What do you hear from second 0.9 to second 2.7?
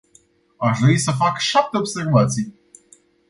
să fac șapte observații.